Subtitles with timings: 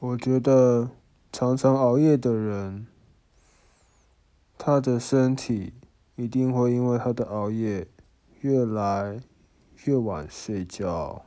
[0.00, 0.90] 我觉得
[1.32, 2.86] 常常熬夜的人
[4.56, 5.72] 他的身体
[6.14, 7.88] 一定会因为他的熬夜
[8.40, 9.20] 越来
[9.84, 11.24] 越晚睡觉。